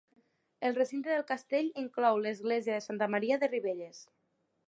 El 0.69 0.77
recinte 0.77 1.11
del 1.13 1.25
castell 1.31 1.69
inclou 1.83 2.17
l'església 2.23 2.79
de 2.79 2.85
Santa 2.87 3.11
Maria 3.17 3.41
de 3.45 3.51
Ribelles. 3.55 4.01